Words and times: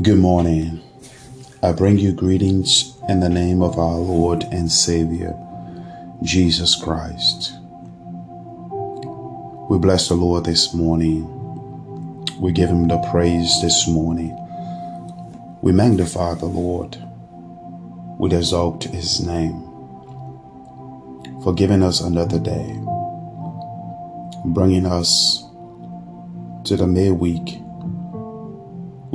Good 0.00 0.18
morning. 0.18 0.80
I 1.60 1.72
bring 1.72 1.98
you 1.98 2.12
greetings 2.12 2.96
in 3.08 3.18
the 3.18 3.28
name 3.28 3.62
of 3.62 3.80
our 3.80 3.96
Lord 3.96 4.44
and 4.44 4.70
Savior, 4.70 5.36
Jesus 6.22 6.76
Christ. 6.76 7.54
We 9.68 9.76
bless 9.78 10.06
the 10.06 10.14
Lord 10.14 10.44
this 10.44 10.72
morning. 10.72 11.26
We 12.38 12.52
give 12.52 12.68
him 12.68 12.86
the 12.86 12.98
praise 13.10 13.52
this 13.60 13.88
morning. 13.88 14.38
We 15.62 15.72
magnify 15.72 16.34
the 16.34 16.46
Lord. 16.46 16.96
We 18.20 18.32
exalt 18.32 18.84
his 18.84 19.18
name 19.18 19.62
for 21.42 21.52
giving 21.52 21.82
us 21.82 22.00
another 22.00 22.38
day, 22.38 22.78
bringing 24.44 24.86
us 24.86 25.42
to 26.66 26.76
the 26.76 26.86
midweek 26.86 27.62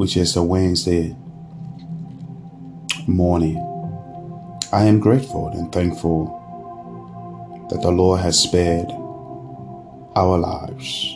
which 0.03 0.17
is 0.17 0.35
a 0.35 0.43
Wednesday 0.43 1.15
morning. 3.07 3.55
I 4.73 4.83
am 4.83 4.99
grateful 4.99 5.47
and 5.47 5.71
thankful 5.71 6.25
that 7.69 7.81
the 7.81 7.89
Lord 7.89 8.19
has 8.19 8.37
spared 8.37 8.91
our 10.17 10.37
lives. 10.37 11.15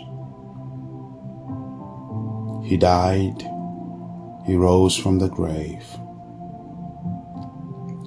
He 2.66 2.78
died, 2.78 3.42
He 4.46 4.56
rose 4.56 4.96
from 4.96 5.20
the 5.20 5.28
grave 5.28 5.86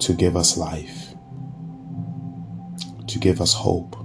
to 0.00 0.14
give 0.14 0.34
us 0.34 0.56
life, 0.56 1.14
to 3.06 3.18
give 3.18 3.42
us 3.42 3.52
hope, 3.52 3.96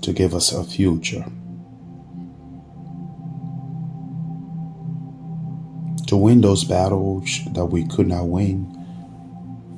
to 0.00 0.12
give 0.12 0.34
us 0.34 0.50
a 0.52 0.64
future. 0.64 1.24
To 6.06 6.16
win 6.16 6.40
those 6.40 6.62
battles 6.62 7.40
that 7.52 7.66
we 7.66 7.84
could 7.84 8.06
not 8.06 8.28
win 8.28 8.64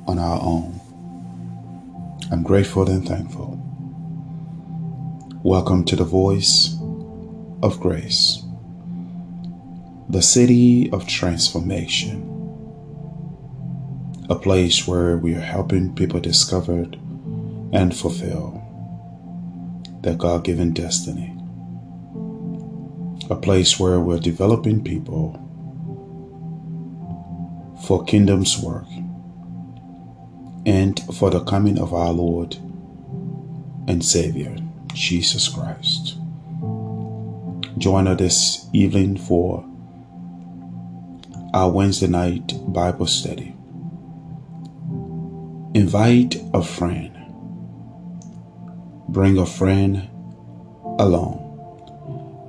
on 0.07 0.19
our 0.19 0.39
own. 0.43 0.79
I'm 2.31 2.43
grateful 2.43 2.89
and 2.91 3.09
thankful. 3.09 3.59
Welcome 5.43 5.85
to 5.87 5.97
the 5.97 6.05
Voice 6.05 6.77
of 7.63 7.81
Grace, 7.81 8.43
the 10.11 10.21
city 10.21 10.91
of 10.93 11.07
transformation, 11.07 12.21
a 14.29 14.35
place 14.35 14.87
where 14.87 15.17
we 15.17 15.35
are 15.35 15.41
helping 15.41 15.95
people 15.95 16.21
discover 16.21 16.83
and 17.73 17.97
fulfill 17.97 18.63
their 20.03 20.15
God 20.15 20.45
given 20.45 20.75
destiny, 20.75 21.35
a 23.31 23.37
place 23.37 23.81
where 23.81 23.99
we're 23.99 24.21
developing 24.21 24.85
people 24.85 25.48
for 27.85 28.05
kingdom's 28.05 28.59
work 28.59 28.87
and 30.67 31.01
for 31.15 31.31
the 31.31 31.43
coming 31.45 31.79
of 31.79 31.95
our 31.95 32.13
Lord 32.13 32.57
and 33.89 34.05
Savior, 34.05 34.57
Jesus 34.93 35.49
Christ. 35.49 36.17
Join 37.79 38.07
us 38.07 38.19
this 38.19 38.67
evening 38.73 39.17
for 39.17 39.65
our 41.55 41.71
Wednesday 41.71 42.09
night 42.09 42.53
Bible 42.67 43.07
study. 43.07 43.55
Invite 45.75 46.37
a 46.53 46.63
friend. 46.63 47.15
Bring 49.09 49.39
a 49.39 49.47
friend 49.47 50.09
along 50.99 51.45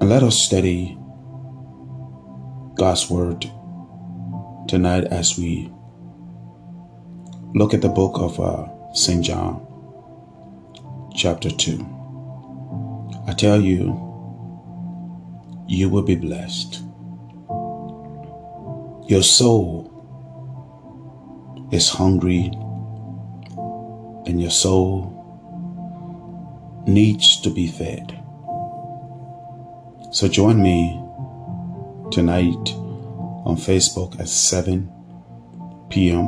and 0.01 0.09
let 0.09 0.23
us 0.23 0.41
study 0.41 0.97
God's 2.75 3.09
Word 3.09 3.49
tonight 4.69 5.05
as 5.05 5.35
we 5.35 5.67
look 7.55 7.73
at 7.73 7.81
the 7.81 7.89
book 7.89 8.19
of 8.19 8.39
uh, 8.39 8.67
St. 8.93 9.25
John, 9.25 9.65
chapter 11.15 11.49
2. 11.49 11.83
I 13.27 13.33
tell 13.33 13.59
you, 13.59 13.97
you 15.67 15.89
will 15.89 16.03
be 16.03 16.15
blessed. 16.15 16.83
Your 19.09 19.23
soul 19.23 19.89
is 21.71 21.89
hungry, 21.89 22.51
and 24.27 24.39
your 24.39 24.51
soul 24.51 25.15
needs 26.85 27.41
to 27.41 27.49
be 27.49 27.65
fed. 27.65 28.15
So 30.11 30.27
join 30.27 30.61
me 30.61 31.01
tonight 32.11 32.75
on 33.49 33.57
Facebook 33.57 34.19
at 34.19 34.29
7 34.29 34.87
p.m. 35.89 36.27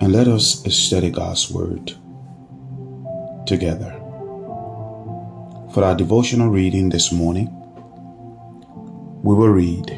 and 0.00 0.10
let 0.10 0.26
us 0.26 0.64
study 0.74 1.10
God's 1.10 1.50
Word 1.50 1.92
together. 3.46 3.92
For 5.74 5.84
our 5.84 5.94
devotional 5.94 6.48
reading 6.48 6.88
this 6.88 7.12
morning, 7.12 7.48
we 9.22 9.34
will 9.34 9.50
read 9.50 9.90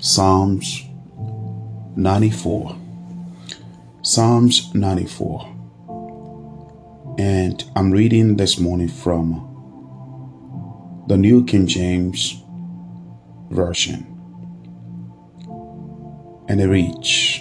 Psalms 0.00 0.84
94. 1.96 2.76
Psalms 4.02 4.72
94. 4.72 5.50
And 7.18 7.64
I'm 7.74 7.90
reading 7.90 8.36
this 8.36 8.60
morning 8.60 8.88
from 8.88 9.50
the 11.08 11.16
New 11.16 11.44
King 11.44 11.66
James 11.66 12.43
Version. 13.54 14.04
And 16.48 16.60
it 16.60 16.66
reads, 16.66 17.40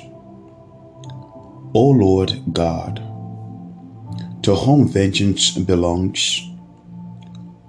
O 1.75 1.90
Lord 1.90 2.41
God, 2.53 2.97
to 4.44 4.53
whom 4.53 4.88
vengeance 4.88 5.57
belongs, 5.57 6.47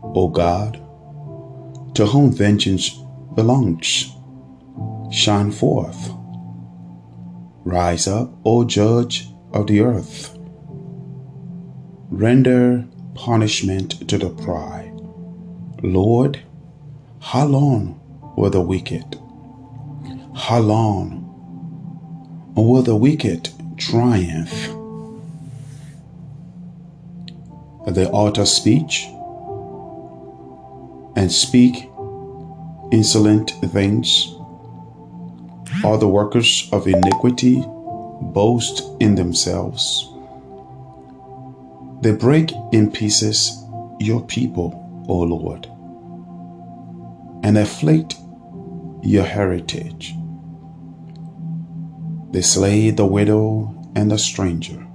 O 0.03 0.29
God, 0.29 0.75
to 1.95 2.05
whom 2.05 2.33
vengeance 2.33 2.91
belongs, 3.35 4.13
shine 5.11 5.51
forth. 5.51 6.13
Rise 7.65 8.07
up, 8.07 8.31
O 8.45 8.65
Judge 8.65 9.29
of 9.55 9.69
the 9.69 9.81
earth. 9.81 10.37
Render 12.11 12.85
punishment 13.15 14.07
to 14.09 14.19
the 14.19 14.29
pride. 14.29 14.93
Lord, 15.83 16.43
how 17.21 17.47
long 17.47 18.01
will 18.37 18.51
the 18.51 18.61
wicked? 18.61 19.19
How 20.35 20.61
long 20.61 21.23
will 22.57 22.83
the 22.83 22.97
wicked 22.97 23.51
triumph? 23.77 24.53
They 27.87 28.09
utter 28.13 28.47
speech 28.47 29.07
and 31.17 31.31
speak 31.31 31.89
insolent 32.91 33.51
things. 33.73 34.35
All 35.85 35.99
the 35.99 36.09
workers 36.09 36.69
of 36.73 36.87
iniquity 36.87 37.63
boast 38.33 38.83
in 39.01 39.15
themselves. 39.15 40.11
They 42.01 42.13
break 42.13 42.53
in 42.73 42.91
pieces 42.91 43.65
your 44.01 44.23
people, 44.23 45.05
O 45.09 45.19
Lord, 45.19 45.67
and 47.45 47.59
afflict 47.59 48.17
your 49.05 49.25
heritage. 49.25 50.15
They 52.31 52.41
slay 52.41 52.91
the 52.91 53.05
widow 53.05 53.93
and 53.95 54.11
the 54.11 54.19
stranger, 54.19 54.87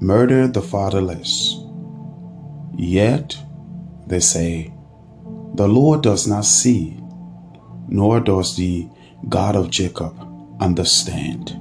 murder 0.00 0.48
the 0.48 0.60
fatherless. 0.60 1.56
Yet 2.76 3.38
they 4.06 4.18
say, 4.20 4.72
The 5.54 5.68
Lord 5.68 6.02
does 6.02 6.26
not 6.26 6.44
see, 6.44 6.98
nor 7.88 8.18
does 8.18 8.56
the 8.56 8.88
God 9.28 9.54
of 9.54 9.70
Jacob 9.70 10.14
understand. 10.60 11.56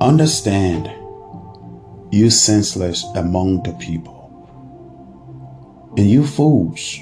Understand, 0.00 0.90
you 2.10 2.30
senseless 2.30 3.04
among 3.16 3.64
the 3.64 3.74
people, 3.74 4.16
and 5.98 6.08
you 6.08 6.26
fools 6.26 7.00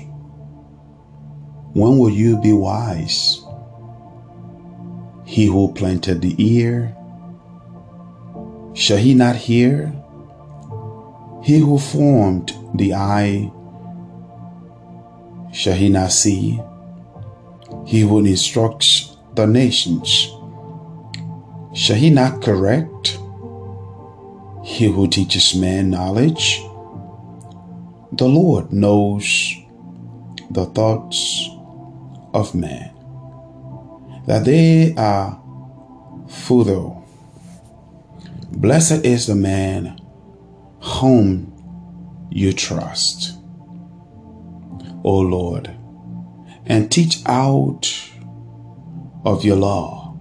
when 1.77 1.99
will 1.99 2.09
you 2.09 2.41
be 2.41 2.55
wise? 2.55 3.45
He 5.27 5.45
who 5.45 5.75
planted 5.75 6.23
the 6.23 6.35
ear, 6.39 6.97
shall 8.73 8.97
he 8.97 9.13
not 9.13 9.37
hear? 9.37 9.93
He 11.43 11.59
who 11.59 11.79
formed 11.79 12.55
the 12.75 12.95
eye, 12.95 13.53
shall 15.53 15.75
he 15.75 15.91
not 15.91 16.13
see? 16.13 16.59
He 17.85 18.01
who 18.01 18.25
instructs 18.25 19.15
the 19.35 19.47
nations, 19.47 20.33
shall 21.75 21.97
he 21.97 22.09
not 22.09 22.41
correct? 22.41 23.19
He 24.65 24.87
who 24.87 25.09
teaches 25.09 25.55
man 25.55 25.91
knowledge, 25.91 26.59
the 28.13 28.27
Lord 28.27 28.73
knows 28.73 29.55
the 30.51 30.65
thoughts 30.65 31.51
of 32.37 32.55
man, 32.55 32.91
that 34.27 34.45
they 34.45 34.95
are 34.97 35.41
futile. 36.29 37.03
Blessed 38.53 39.05
is 39.07 39.27
the 39.27 39.35
man 39.35 39.99
whom 40.81 41.53
you 42.31 42.53
trust, 42.53 43.39
O 45.03 45.19
Lord, 45.19 45.75
and 46.67 46.93
teach 46.93 47.23
out 47.25 47.91
of 49.25 49.43
your 49.43 49.57
law, 49.57 50.15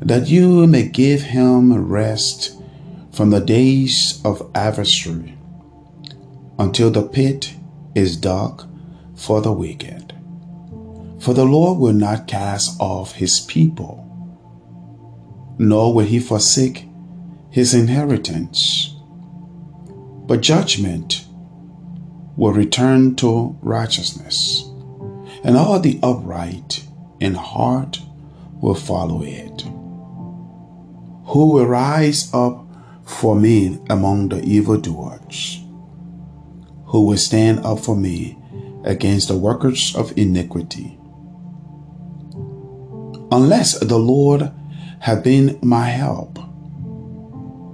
that 0.00 0.28
you 0.28 0.68
may 0.68 0.84
give 0.84 1.22
him 1.22 1.86
rest 1.88 2.54
from 3.10 3.30
the 3.30 3.40
days 3.40 4.20
of 4.24 4.48
adversary 4.54 5.36
until 6.60 6.90
the 6.92 7.02
pit 7.02 7.54
is 7.96 8.16
dark 8.16 8.66
for 9.16 9.40
the 9.40 9.52
wicked. 9.52 9.97
For 11.20 11.34
the 11.34 11.44
Lord 11.44 11.78
will 11.78 11.92
not 11.92 12.26
cast 12.26 12.80
off 12.80 13.12
his 13.12 13.40
people, 13.40 14.04
nor 15.58 15.92
will 15.92 16.06
he 16.06 16.20
forsake 16.20 16.88
his 17.50 17.74
inheritance. 17.74 18.94
But 20.26 20.40
judgment 20.40 21.24
will 22.36 22.52
return 22.52 23.16
to 23.16 23.58
righteousness, 23.62 24.64
and 25.42 25.56
all 25.56 25.80
the 25.80 25.98
upright 26.02 26.84
in 27.20 27.34
heart 27.34 28.00
will 28.60 28.74
follow 28.74 29.22
it. 29.22 29.62
Who 31.32 31.52
will 31.52 31.66
rise 31.66 32.32
up 32.32 32.64
for 33.04 33.34
me 33.34 33.78
among 33.88 34.28
the 34.28 34.42
evildoers? 34.42 35.62
who 36.88 37.04
will 37.04 37.18
stand 37.18 37.60
up 37.60 37.78
for 37.78 37.94
me 37.94 38.38
against 38.84 39.28
the 39.28 39.36
workers 39.36 39.94
of 39.94 40.16
iniquity. 40.16 40.97
Unless 43.40 43.78
the 43.78 44.00
Lord 44.00 44.50
have 44.98 45.22
been 45.22 45.60
my 45.62 45.84
help, 45.84 46.40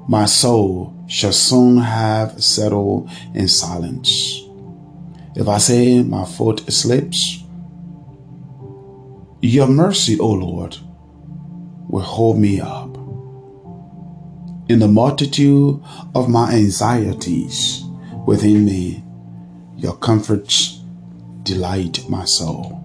my 0.06 0.26
soul 0.26 0.94
shall 1.08 1.32
soon 1.32 1.78
have 1.78 2.44
settled 2.44 3.08
in 3.32 3.48
silence. 3.48 4.42
If 5.34 5.48
I 5.48 5.56
say 5.56 6.02
my 6.02 6.26
foot 6.26 6.70
slips, 6.70 7.42
your 9.40 9.66
mercy, 9.66 10.20
O 10.20 10.32
Lord, 10.32 10.76
will 11.88 12.02
hold 12.02 12.38
me 12.38 12.60
up. 12.60 12.94
In 14.68 14.80
the 14.80 14.88
multitude 14.88 15.82
of 16.14 16.28
my 16.28 16.52
anxieties 16.52 17.84
within 18.26 18.66
me, 18.66 19.02
your 19.78 19.96
comforts 19.96 20.82
delight 21.42 22.06
my 22.10 22.26
soul. 22.26 22.83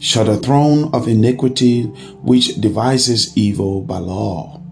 Shall 0.00 0.24
the 0.24 0.38
throne 0.38 0.90
of 0.94 1.06
iniquity, 1.06 1.82
which 2.22 2.58
devises 2.58 3.36
evil 3.36 3.82
by 3.82 3.98
law, 3.98 4.62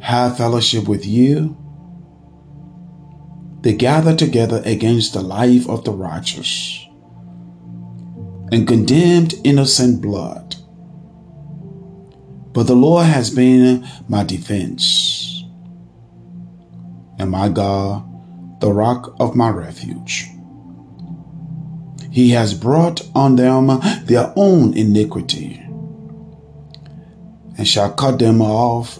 have 0.00 0.36
fellowship 0.36 0.88
with 0.88 1.06
you? 1.06 1.56
They 3.60 3.72
gather 3.74 4.16
together 4.16 4.60
against 4.64 5.12
the 5.12 5.22
life 5.22 5.68
of 5.68 5.84
the 5.84 5.92
righteous 5.92 6.84
and 8.50 8.66
condemned 8.66 9.34
innocent 9.44 10.00
blood. 10.00 10.56
But 12.52 12.64
the 12.64 12.74
Lord 12.74 13.06
has 13.06 13.30
been 13.30 13.86
my 14.08 14.24
defense, 14.24 15.44
and 17.20 17.30
my 17.30 17.48
God 17.48 18.04
the 18.60 18.72
rock 18.72 19.14
of 19.20 19.36
my 19.36 19.50
refuge. 19.50 20.28
He 22.10 22.30
has 22.30 22.54
brought 22.54 23.02
on 23.14 23.36
them 23.36 23.68
their 24.04 24.32
own 24.36 24.76
iniquity 24.76 25.62
and 27.56 27.66
shall 27.66 27.92
cut 27.92 28.18
them 28.18 28.40
off 28.42 28.98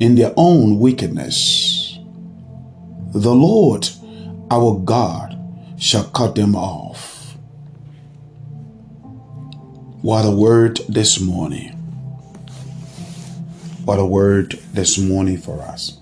in 0.00 0.14
their 0.14 0.32
own 0.36 0.78
wickedness. 0.78 1.98
The 3.12 3.34
Lord 3.34 3.88
our 4.50 4.78
God 4.78 5.38
shall 5.78 6.04
cut 6.04 6.34
them 6.34 6.56
off. 6.56 7.36
What 10.02 10.24
a 10.24 10.30
word 10.30 10.80
this 10.88 11.20
morning. 11.20 11.72
What 13.84 13.98
a 13.98 14.04
word 14.04 14.52
this 14.72 14.98
morning 14.98 15.38
for 15.38 15.60
us. 15.60 15.98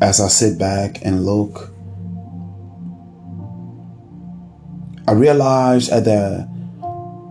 as 0.00 0.20
I 0.20 0.28
sit 0.28 0.58
back 0.58 1.04
and 1.04 1.24
look, 1.24 1.70
I 5.08 5.12
realize 5.12 5.88
that 5.88 6.04
the 6.04 6.46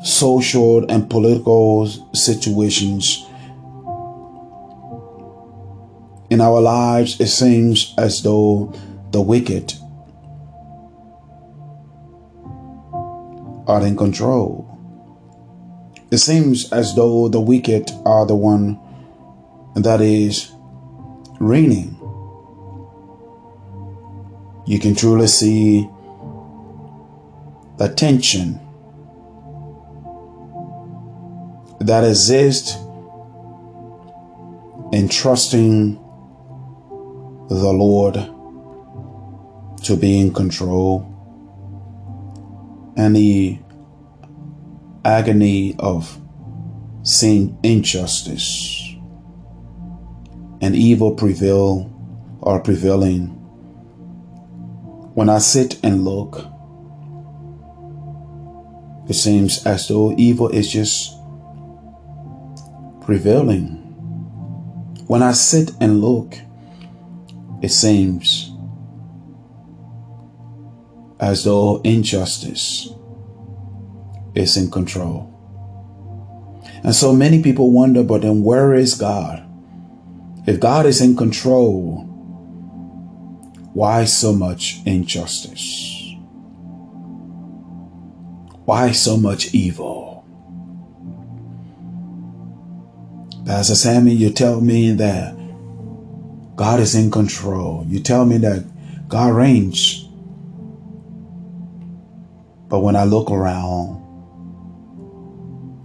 social 0.04 0.90
and 0.90 1.08
political 1.08 1.86
situations 2.16 3.24
in 6.32 6.42
our 6.42 6.60
lives, 6.60 7.20
it 7.20 7.28
seems 7.28 7.94
as 8.00 8.24
though 8.24 8.74
the 9.12 9.22
wicked 9.22 9.76
are 13.68 13.86
in 13.86 13.96
control. 13.96 14.66
It 16.10 16.18
seems 16.18 16.74
as 16.74 16.96
though 16.96 17.28
the 17.28 17.40
wicked 17.40 17.92
are 18.08 18.26
the 18.26 18.34
one 18.34 18.80
that 19.76 20.02
is 20.02 20.52
reigning 21.40 21.94
you 24.68 24.80
can 24.80 24.94
truly 24.94 25.28
see 25.28 25.88
the 27.78 27.90
tension 27.90 28.60
that 31.80 32.04
exists 32.04 32.76
in 34.92 35.08
trusting 35.08 35.96
the 37.50 37.72
Lord 37.72 38.16
to 39.84 39.96
be 39.96 40.20
in 40.20 40.34
control. 40.34 41.14
And 42.98 43.16
the 43.16 43.60
agony 45.06 45.76
of 45.78 46.20
seeing 47.04 47.58
injustice 47.64 48.96
and 50.62 50.76
evil 50.76 51.12
prevail 51.12 51.94
or 52.42 52.60
prevailing. 52.60 53.28
When 55.14 55.30
I 55.30 55.38
sit 55.38 55.80
and 55.84 56.04
look, 56.04 56.57
it 59.08 59.14
seems 59.14 59.66
as 59.66 59.88
though 59.88 60.14
evil 60.18 60.50
is 60.50 60.72
just 60.72 61.18
prevailing. 63.02 63.76
When 65.08 65.24
I 65.24 65.32
sit 65.32 65.72
and 65.80 66.02
look, 66.02 66.36
it 67.62 67.70
seems 67.70 68.52
as 71.20 71.46
though 71.46 71.82
injustice 71.84 72.90
is 74.36 74.58
in 74.58 74.70
control. 74.70 75.34
And 76.84 76.94
so 76.94 77.14
many 77.14 77.42
people 77.42 77.72
wonder, 77.72 78.04
but 78.04 78.22
then 78.22 78.44
where 78.44 78.74
is 78.74 78.94
God? 78.94 79.44
If 80.46 80.60
God 80.60 80.86
is 80.86 81.02
in 81.02 81.16
control, 81.16 82.04
why 83.74 84.06
so 84.06 84.34
much 84.34 84.80
injustice? 84.86 85.97
Why 88.68 88.92
so 88.92 89.16
much 89.16 89.54
evil? 89.54 90.26
Pastor 93.46 93.76
Sammy, 93.76 94.12
you 94.12 94.30
tell 94.30 94.60
me 94.60 94.92
that 94.92 95.38
God 96.58 96.82
is 96.82 96.94
in 96.94 97.10
control. 97.10 97.86
You 97.88 98.02
tell 98.02 98.26
me 98.26 98.40
that 98.40 98.66
God 99.08 99.34
reigns. 99.34 100.10
But 102.68 102.82
when 102.82 102.98
I 102.98 103.06
look 103.06 103.32
around, 103.32 104.04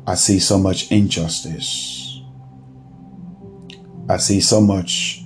I 0.04 0.16
see 0.16 0.40
so 0.40 0.58
much 0.58 0.90
injustice. 0.90 2.20
I 4.08 4.16
see 4.16 4.40
so 4.40 4.60
much 4.60 5.22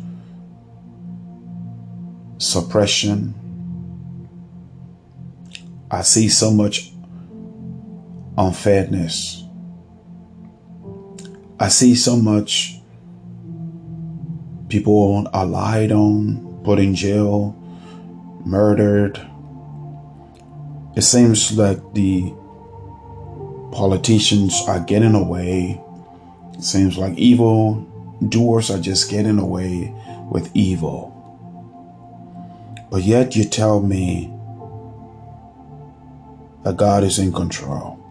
suppression. 2.36 3.32
I 5.90 6.02
see 6.02 6.28
so 6.28 6.50
much 6.50 6.92
unfairness. 8.36 9.44
I 11.58 11.68
see 11.68 11.94
so 11.94 12.16
much 12.16 12.80
people 14.68 15.26
are 15.32 15.46
lied 15.46 15.92
on, 15.92 16.60
put 16.64 16.78
in 16.78 16.94
jail, 16.94 17.54
murdered. 18.44 19.20
It 20.96 21.02
seems 21.02 21.56
like 21.56 21.78
the 21.94 22.32
politicians 23.72 24.60
are 24.66 24.80
getting 24.80 25.14
away. 25.14 25.80
It 26.54 26.62
seems 26.62 26.96
like 26.96 27.16
evil 27.16 27.86
doers 28.28 28.70
are 28.70 28.80
just 28.80 29.10
getting 29.10 29.38
away 29.38 29.94
with 30.30 30.50
evil. 30.54 31.12
But 32.90 33.02
yet 33.02 33.36
you 33.36 33.44
tell 33.44 33.80
me 33.80 34.32
that 36.64 36.76
God 36.76 37.04
is 37.04 37.18
in 37.18 37.32
control. 37.32 38.05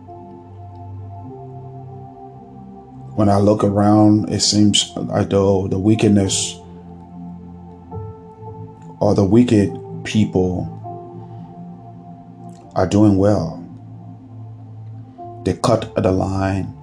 When 3.15 3.29
I 3.29 3.37
look 3.37 3.63
around, 3.63 4.29
it 4.29 4.41
seems 4.41 4.91
like 4.97 5.29
though 5.29 5.69
the 5.69 5.79
wickedness 5.79 6.59
or 8.99 9.15
the 9.15 9.23
wicked 9.23 9.71
people 10.03 10.71
are 12.75 12.85
doing 12.85 13.17
well. 13.17 13.61
They 15.45 15.53
cut 15.53 15.95
the 15.95 16.11
line 16.11 16.75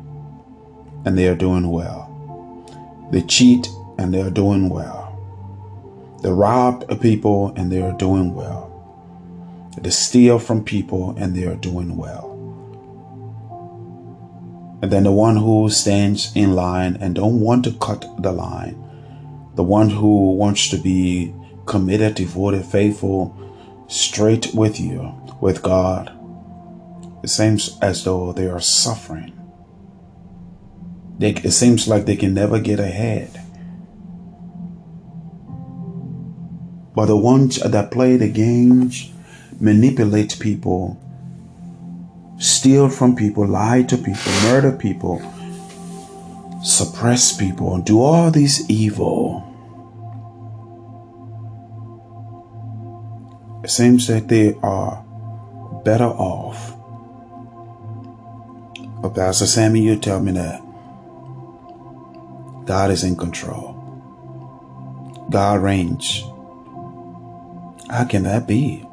and 1.05 1.19
they 1.19 1.29
are 1.29 1.35
doing 1.35 1.69
well. 1.69 2.09
They 3.13 3.21
cheat 3.23 3.69
and 3.99 4.15
they 4.15 4.23
are 4.23 4.31
doing 4.31 4.71
well. 4.71 5.19
They 6.23 6.31
rob 6.31 7.01
people 7.03 7.53
and 7.57 7.71
they 7.71 7.83
are 7.83 7.93
doing 7.99 8.35
well. 8.35 8.71
They 9.79 9.91
steal 9.91 10.39
from 10.39 10.65
people 10.65 11.15
and 11.19 11.35
they 11.35 11.45
are 11.45 11.57
doing 11.57 11.97
well. 11.97 12.32
And 14.83 14.91
then 14.91 15.05
the 15.05 15.13
one 15.13 15.37
who 15.37 15.71
stands 15.71 16.33
in 16.35 16.57
line 16.57 16.99
and 17.01 17.15
don't 17.15 17.41
want 17.41 17.65
to 17.65 17.73
cut 17.73 18.05
the 18.19 18.33
line, 18.33 18.75
the 19.55 19.63
one 19.63 19.89
who 19.91 20.35
wants 20.35 20.69
to 20.71 20.77
be 20.77 21.33
committed, 21.67 22.17
devoted, 22.17 22.65
faithful, 22.67 23.39
straight 23.87 24.53
with 24.55 24.81
you, 24.81 25.15
with 25.41 25.63
God, 25.63 26.19
it 27.23 27.29
seems 27.29 27.79
as 27.81 28.03
though 28.03 28.33
they 28.33 28.49
are 28.49 28.61
suffering. 28.61 29.33
They, 31.19 31.31
it 31.31 31.53
seems 31.53 31.87
like 31.87 32.05
they 32.05 32.17
can 32.17 32.35
never 32.35 32.59
get 32.59 32.81
ahead. 32.81 33.31
But 36.95 37.07
the 37.07 37.17
ones 37.17 37.57
that 37.57 37.91
play 37.91 38.17
the 38.17 38.29
games, 38.29 39.13
manipulate 39.61 40.39
people, 40.41 41.02
steal 42.43 42.89
from 42.89 43.15
people, 43.15 43.47
lie 43.47 43.83
to 43.85 43.97
people, 43.97 44.33
murder 44.43 44.73
people, 44.73 45.23
suppress 46.63 47.37
people, 47.37 47.79
do 47.79 48.03
all 48.03 48.33
these 48.33 48.69
evil. 48.69 49.49
It 53.63 53.71
seems 53.71 54.09
that 54.09 54.27
they 54.27 54.57
are 54.61 55.05
better 55.85 56.05
off. 56.05 56.75
But 59.01 59.15
Pastor 59.15 59.47
Sammy, 59.47 59.81
you 59.81 59.97
tell 59.97 60.21
me 60.21 60.33
that 60.33 60.61
God 62.65 62.91
is 62.91 63.05
in 63.05 63.17
control. 63.17 63.79
God 65.31 65.61
reigns. 65.61 66.25
How 67.89 68.05
can 68.05 68.25
that 68.25 68.49
be? 68.49 68.85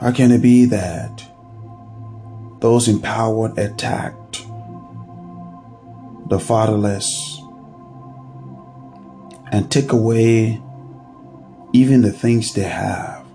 How 0.00 0.12
can 0.12 0.30
it 0.30 0.42
be 0.42 0.64
that 0.66 1.24
those 2.60 2.88
in 2.88 3.00
power 3.00 3.52
attacked 3.56 4.44
the 6.28 6.38
fatherless 6.38 7.40
and 9.50 9.70
take 9.70 9.92
away 9.92 10.60
even 11.72 12.02
the 12.02 12.12
things 12.12 12.54
they 12.54 12.62
have? 12.62 13.26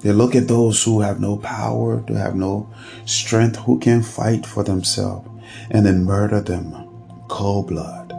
They 0.00 0.12
look 0.12 0.34
at 0.34 0.48
those 0.48 0.82
who 0.82 1.02
have 1.02 1.20
no 1.20 1.36
power, 1.36 1.98
who 2.08 2.14
have 2.14 2.34
no 2.34 2.70
strength, 3.04 3.56
who 3.56 3.78
can 3.78 4.02
fight 4.02 4.46
for 4.46 4.64
themselves, 4.64 5.28
and 5.70 5.84
then 5.84 6.04
murder 6.04 6.40
them 6.40 6.88
cold 7.28 7.68
blood 7.68 8.10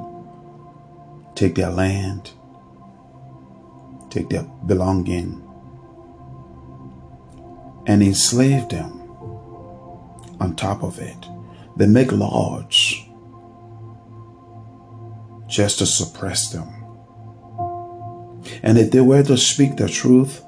take 1.41 1.55
their 1.55 1.71
land, 1.71 2.31
take 4.11 4.29
their 4.29 4.43
belonging, 4.65 5.41
and 7.87 8.03
enslave 8.03 8.69
them 8.69 9.01
on 10.39 10.55
top 10.55 10.83
of 10.83 10.99
it. 10.99 11.25
They 11.77 11.87
make 11.87 12.11
laws 12.11 12.95
just 15.47 15.79
to 15.79 15.85
suppress 15.85 16.51
them. 16.51 16.67
And 18.63 18.77
if 18.77 18.91
they 18.91 19.01
were 19.01 19.23
to 19.23 19.37
speak 19.37 19.77
the 19.77 19.87
truth, 19.87 20.43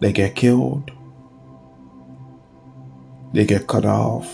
they 0.00 0.12
get 0.12 0.34
killed, 0.34 0.90
they 3.32 3.44
get 3.44 3.66
cut 3.66 3.84
off, 3.84 4.28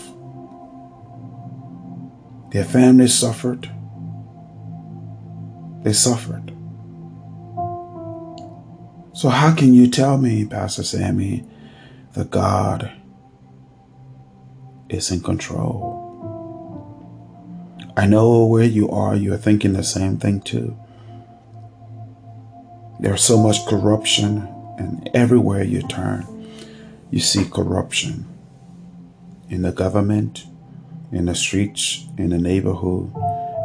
their 2.51 2.65
families 2.65 3.13
suffered. 3.13 3.69
They 5.83 5.93
suffered. 5.93 6.53
So, 9.13 9.29
how 9.29 9.53
can 9.53 9.73
you 9.73 9.89
tell 9.89 10.17
me, 10.17 10.45
Pastor 10.45 10.83
Sammy, 10.83 11.45
that 12.13 12.31
God 12.31 12.91
is 14.89 15.11
in 15.11 15.21
control? 15.21 15.99
I 17.97 18.05
know 18.05 18.45
where 18.45 18.63
you 18.63 18.89
are, 18.89 19.15
you're 19.15 19.37
thinking 19.37 19.73
the 19.73 19.83
same 19.83 20.17
thing 20.17 20.39
too. 20.41 20.77
There's 22.99 23.21
so 23.21 23.37
much 23.37 23.65
corruption, 23.65 24.47
and 24.77 25.09
everywhere 25.13 25.63
you 25.63 25.81
turn, 25.81 26.25
you 27.11 27.19
see 27.19 27.43
corruption 27.43 28.25
in 29.49 29.63
the 29.63 29.71
government, 29.71 30.45
in 31.11 31.25
the 31.25 31.35
streets, 31.35 32.05
in 32.17 32.29
the 32.29 32.37
neighborhood, 32.37 33.11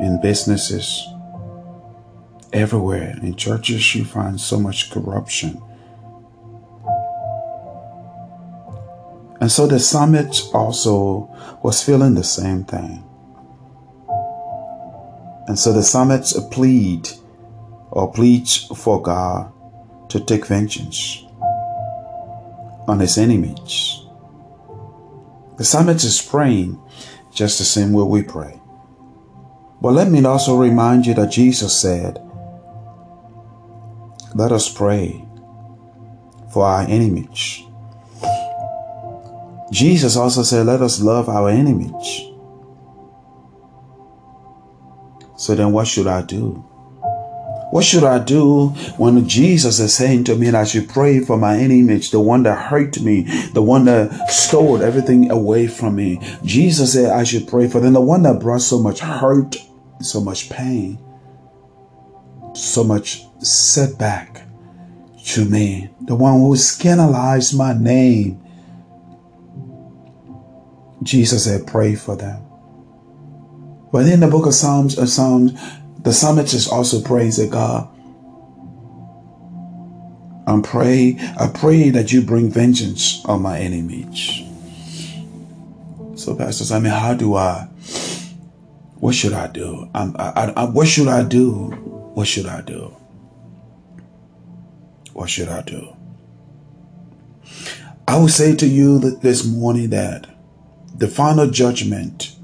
in 0.00 0.20
businesses, 0.20 1.06
everywhere. 2.54 3.18
In 3.22 3.34
churches, 3.34 3.94
you 3.94 4.04
find 4.04 4.40
so 4.40 4.58
much 4.58 4.90
corruption. 4.90 5.60
And 9.40 9.50
so 9.52 9.66
the 9.66 9.78
psalmist 9.78 10.54
also 10.54 11.28
was 11.62 11.82
feeling 11.82 12.14
the 12.14 12.24
same 12.24 12.64
thing. 12.64 13.04
And 15.46 15.58
so 15.58 15.72
the 15.72 15.82
psalmist 15.82 16.50
plead 16.50 17.10
or 17.90 18.10
pleads 18.10 18.64
for 18.74 19.02
God 19.02 19.52
to 20.08 20.20
take 20.20 20.46
vengeance 20.46 21.24
on 22.86 23.00
his 23.00 23.18
enemies. 23.18 24.00
The 25.58 25.64
psalmist 25.64 26.04
is 26.04 26.22
praying 26.22 26.80
just 27.34 27.58
the 27.58 27.64
same 27.64 27.92
way 27.92 28.04
we 28.04 28.22
pray. 28.22 28.60
But 29.82 29.92
let 29.92 30.10
me 30.10 30.24
also 30.24 30.56
remind 30.56 31.04
you 31.04 31.14
that 31.14 31.30
Jesus 31.30 31.78
said, 31.78 32.23
Let 34.34 34.50
us 34.50 34.68
pray 34.68 35.24
for 36.52 36.64
our 36.64 36.82
enemies. 36.82 37.62
Jesus 39.70 40.16
also 40.16 40.42
said, 40.42 40.66
Let 40.66 40.82
us 40.82 41.00
love 41.00 41.28
our 41.28 41.48
enemies. 41.48 42.22
So 45.36 45.54
then, 45.54 45.72
what 45.72 45.86
should 45.86 46.06
I 46.06 46.22
do? 46.22 46.64
What 47.70 47.84
should 47.84 48.04
I 48.04 48.20
do 48.20 48.68
when 48.98 49.28
Jesus 49.28 49.80
is 49.80 49.94
saying 49.94 50.24
to 50.24 50.36
me, 50.36 50.46
that 50.50 50.60
I 50.60 50.64
should 50.64 50.88
pray 50.88 51.18
for 51.18 51.36
my 51.36 51.56
enemies, 51.56 52.10
the 52.10 52.20
one 52.20 52.44
that 52.44 52.56
hurt 52.56 53.00
me, 53.00 53.22
the 53.52 53.62
one 53.62 53.84
that 53.86 54.30
stole 54.30 54.80
everything 54.80 55.30
away 55.30 55.66
from 55.66 55.96
me? 55.96 56.20
Jesus 56.44 56.92
said 56.92 57.10
I 57.10 57.24
should 57.24 57.48
pray 57.48 57.68
for 57.68 57.80
them, 57.80 57.94
the 57.94 58.00
one 58.00 58.22
that 58.22 58.40
brought 58.40 58.62
so 58.62 58.78
much 58.78 59.00
hurt, 59.00 59.56
so 60.00 60.20
much 60.20 60.50
pain, 60.50 60.98
so 62.54 62.84
much 62.84 63.24
setback 63.44 64.42
to 65.26 65.44
me, 65.44 65.90
the 66.02 66.14
one 66.14 66.40
who 66.40 66.56
scandalized 66.56 67.56
my 67.56 67.72
name. 67.72 68.40
Jesus 71.02 71.44
said, 71.44 71.66
pray 71.66 71.94
for 71.94 72.16
them. 72.16 72.42
But 73.92 74.06
in 74.06 74.20
the 74.20 74.28
book 74.28 74.46
of 74.46 74.54
Psalms, 74.54 74.98
uh, 74.98 75.06
Psalms 75.06 75.52
the 76.04 76.12
psalmist 76.12 76.70
also 76.70 77.00
prays 77.00 77.38
that 77.38 77.50
God. 77.50 77.88
I'm 80.46 80.60
pray, 80.60 81.16
I 81.40 81.48
pray 81.48 81.88
that 81.88 82.12
you 82.12 82.20
bring 82.20 82.50
vengeance 82.50 83.24
on 83.24 83.40
my 83.40 83.58
enemies. 83.58 84.42
So, 86.16 86.36
pastors, 86.36 86.70
I 86.70 86.78
mean, 86.78 86.92
how 86.92 87.14
do 87.14 87.34
I? 87.36 87.68
What 88.96 89.14
should 89.14 89.32
I 89.32 89.46
do? 89.46 89.88
I, 89.94 90.12
I, 90.16 90.52
I, 90.56 90.64
what 90.66 90.88
should 90.88 91.08
I 91.08 91.24
do? 91.24 91.70
What 92.14 92.26
should 92.26 92.46
I 92.46 92.60
do? 92.60 92.94
What 95.14 95.30
should 95.30 95.48
I 95.48 95.62
do? 95.62 95.96
I 98.06 98.18
will 98.18 98.28
say 98.28 98.54
to 98.56 98.66
you 98.66 98.98
that 98.98 99.22
this 99.22 99.46
morning 99.46 99.90
that 99.90 100.26
the 100.96 101.06
final 101.06 101.48
judgment 101.48 102.34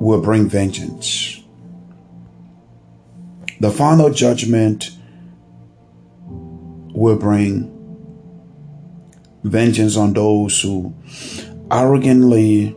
will 0.00 0.22
bring 0.22 0.48
vengeance. 0.48 1.40
The 3.58 3.72
final 3.72 4.10
judgment 4.10 4.92
will 6.28 7.16
bring 7.16 7.68
vengeance 9.42 9.96
on 9.96 10.12
those 10.12 10.60
who 10.60 10.94
arrogantly 11.68 12.76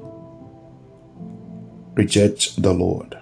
reject 1.94 2.60
the 2.60 2.74
Lord. 2.74 3.16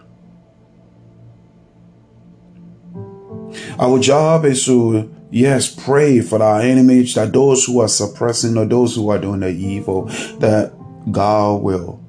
Our 3.83 3.99
job 3.99 4.45
is 4.45 4.63
to, 4.67 5.13
yes, 5.29 5.67
pray 5.67 6.21
for 6.21 6.41
our 6.41 6.61
enemies, 6.61 7.15
that 7.15 7.33
those 7.33 7.65
who 7.65 7.81
are 7.81 7.89
suppressing 7.89 8.55
or 8.55 8.63
those 8.65 8.95
who 8.95 9.09
are 9.09 9.19
doing 9.19 9.41
the 9.41 9.49
evil, 9.49 10.05
that 10.39 10.71
God 11.11 11.61
will 11.61 12.01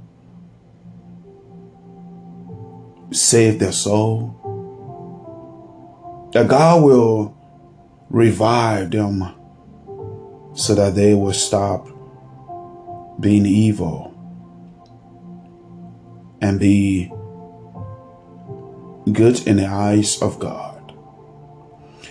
save 3.10 3.58
their 3.58 3.72
soul, 3.72 4.38
that 6.32 6.46
God 6.46 6.84
will 6.84 7.36
revive 8.08 8.92
them 8.92 9.34
so 10.54 10.76
that 10.76 10.94
they 10.94 11.12
will 11.12 11.32
stop 11.32 11.88
being 13.18 13.46
evil 13.46 14.12
and 16.40 16.60
be 16.60 17.12
good 19.10 19.44
in 19.48 19.56
the 19.56 19.66
eyes 19.66 20.22
of 20.22 20.38
God. 20.38 20.73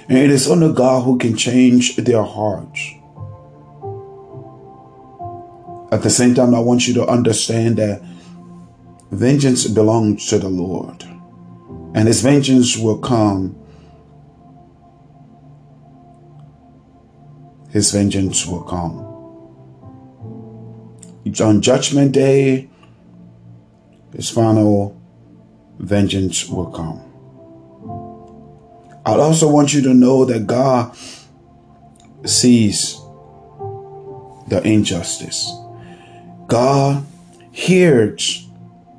And 0.10 0.18
it 0.18 0.30
is 0.30 0.50
only 0.50 0.74
God 0.74 1.04
who 1.04 1.18
can 1.18 1.38
change 1.38 1.96
their 1.96 2.24
hearts. 2.24 2.92
At 5.92 6.02
the 6.02 6.10
same 6.10 6.34
time, 6.34 6.56
I 6.56 6.60
want 6.60 6.88
you 6.88 6.94
to 6.96 7.08
understand 7.08 7.78
that 7.78 8.02
vengeance 9.12 9.68
belongs 9.68 10.28
to 10.30 10.40
the 10.40 10.50
Lord, 10.50 11.04
and 11.94 12.08
his 12.08 12.22
vengeance 12.22 12.76
will 12.76 12.98
come. 12.98 13.56
His 17.70 17.92
vengeance 17.92 18.46
will 18.48 18.64
come. 18.64 19.00
On 21.42 21.62
Judgment 21.62 22.12
Day, 22.12 22.70
his 24.16 24.30
final 24.30 25.00
vengeance 25.78 26.50
will 26.50 26.72
come. 26.72 27.13
I 29.06 29.16
also 29.16 29.50
want 29.50 29.74
you 29.74 29.82
to 29.82 29.94
know 29.94 30.24
that 30.26 30.48
God 30.48 30.96
sees 32.26 32.98
the 34.48 34.62
injustice. 34.64 35.52
God 36.48 37.06
hears 37.52 38.48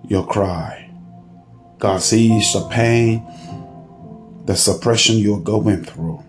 your 0.06 0.26
cry. 0.26 0.90
God 1.78 2.02
sees 2.02 2.52
the 2.52 2.68
pain, 2.68 3.24
the 4.44 4.56
suppression 4.56 5.16
you're 5.16 5.40
going 5.40 5.84
through. 5.84 6.22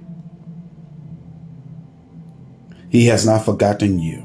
He 2.89 3.07
has 3.07 3.25
not 3.25 3.43
forgotten 3.43 3.99
you. 3.99 4.23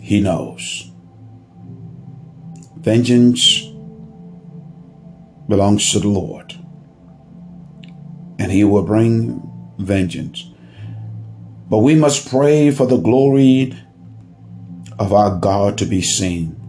He 0.00 0.20
knows. 0.20 0.90
Vengeance 2.76 3.73
belongs 5.48 5.92
to 5.92 5.98
the 6.00 6.08
Lord, 6.08 6.54
and 8.38 8.50
He 8.50 8.64
will 8.64 8.82
bring 8.82 9.42
vengeance. 9.78 10.50
But 11.68 11.78
we 11.78 11.94
must 11.94 12.28
pray 12.28 12.70
for 12.70 12.86
the 12.86 12.98
glory 12.98 13.74
of 14.98 15.12
our 15.12 15.38
God 15.38 15.76
to 15.78 15.86
be 15.86 16.02
seen 16.02 16.60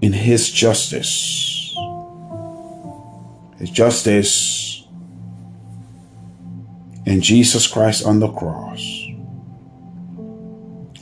in 0.00 0.12
His 0.12 0.50
justice. 0.50 1.74
His 3.58 3.70
justice 3.70 4.84
in 7.06 7.20
Jesus 7.20 7.66
Christ 7.66 8.04
on 8.04 8.20
the 8.20 8.30
cross. 8.32 8.80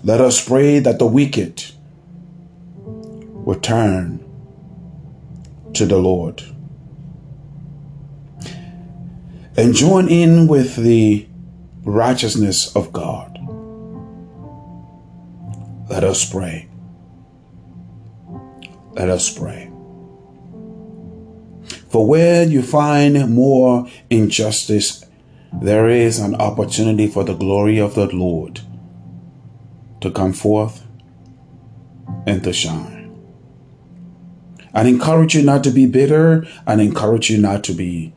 Let 0.02 0.20
us 0.20 0.42
pray 0.42 0.78
that 0.78 0.98
the 0.98 1.06
wicked 1.06 1.64
will 2.76 3.60
turn 3.60 4.24
to 5.74 5.86
the 5.86 5.98
Lord 5.98 6.42
and 9.56 9.74
join 9.74 10.08
in 10.08 10.46
with 10.46 10.76
the 10.76 11.26
righteousness 11.82 12.74
of 12.74 12.92
God. 12.92 13.38
Let 15.90 16.04
us 16.04 16.28
pray. 16.30 16.68
Let 18.92 19.08
us 19.08 19.36
pray. 19.36 19.70
For 21.88 22.06
where 22.06 22.44
you 22.44 22.62
find 22.62 23.34
more 23.34 23.88
injustice, 24.08 25.04
there 25.52 25.88
is 25.88 26.20
an 26.20 26.36
opportunity 26.36 27.08
for 27.08 27.24
the 27.24 27.34
glory 27.34 27.78
of 27.78 27.94
the 27.94 28.06
Lord 28.06 28.60
to 30.00 30.10
come 30.10 30.32
forth 30.32 30.86
and 32.26 32.42
to 32.44 32.52
shine. 32.52 32.99
I 34.74 34.86
encourage 34.86 35.34
you 35.34 35.42
not 35.42 35.64
to 35.64 35.70
be 35.70 35.86
bitter. 35.86 36.46
and 36.66 36.80
encourage 36.80 37.30
you 37.30 37.38
not 37.38 37.64
to 37.64 37.72
be 37.72 38.12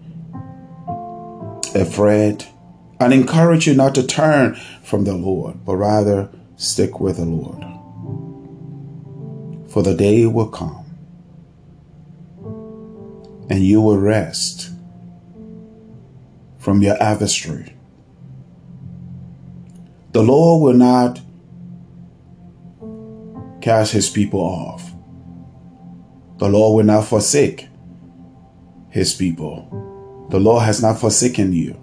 afraid. 1.76 2.46
and 3.00 3.14
encourage 3.14 3.68
you 3.68 3.74
not 3.74 3.94
to 3.96 4.04
turn 4.06 4.56
from 4.82 5.04
the 5.04 5.14
Lord, 5.14 5.66
but 5.66 5.76
rather 5.76 6.30
stick 6.56 7.02
with 7.02 7.18
the 7.18 7.26
Lord. 7.26 7.62
For 9.70 9.84
the 9.84 9.94
day 9.94 10.26
will 10.26 10.48
come 10.48 10.86
and 13.50 13.62
you 13.64 13.82
will 13.82 13.98
rest 13.98 14.72
from 16.60 16.82
your 16.82 17.02
adversary. 17.02 17.76
The 20.14 20.24
Lord 20.24 20.62
will 20.62 20.78
not 20.78 21.20
cast 23.62 23.94
his 23.94 24.10
people 24.10 24.40
off. 24.40 24.93
The 26.38 26.50
Lord 26.50 26.76
will 26.76 26.86
not 26.86 27.06
forsake 27.06 27.68
his 28.90 29.14
people. 29.14 30.28
The 30.30 30.40
Lord 30.40 30.64
has 30.64 30.82
not 30.82 31.00
forsaken 31.00 31.54
you. 31.54 31.80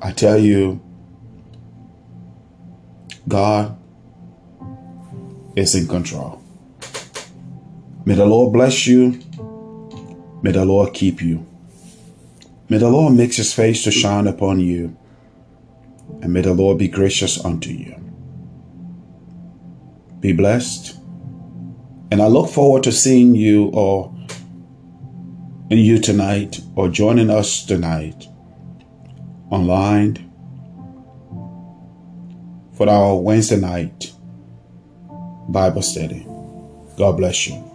I 0.00 0.12
tell 0.12 0.38
you, 0.38 0.80
God 3.26 3.76
is 5.56 5.74
in 5.74 5.88
control. 5.88 6.42
May 8.04 8.14
the 8.14 8.26
Lord 8.26 8.52
bless 8.52 8.86
you. 8.86 9.18
May 10.42 10.52
the 10.52 10.64
Lord 10.66 10.92
keep 10.92 11.22
you. 11.22 11.46
May 12.68 12.76
the 12.76 12.90
Lord 12.90 13.14
make 13.14 13.34
his 13.34 13.54
face 13.54 13.82
to 13.84 13.90
shine 13.90 14.26
upon 14.26 14.60
you. 14.60 14.94
And 16.20 16.32
may 16.34 16.42
the 16.42 16.52
Lord 16.52 16.76
be 16.76 16.88
gracious 16.88 17.42
unto 17.42 17.70
you. 17.70 18.03
Be 20.24 20.32
blessed. 20.32 20.96
And 22.10 22.22
I 22.22 22.28
look 22.28 22.48
forward 22.48 22.82
to 22.84 22.92
seeing 22.92 23.34
you 23.34 23.66
or 23.74 24.10
you 25.68 25.98
tonight 25.98 26.60
or 26.76 26.88
joining 26.88 27.28
us 27.28 27.66
tonight 27.66 28.26
online 29.50 30.16
for 32.72 32.88
our 32.88 33.20
Wednesday 33.20 33.60
night 33.60 34.14
Bible 35.50 35.82
study. 35.82 36.26
God 36.96 37.18
bless 37.18 37.46
you. 37.46 37.73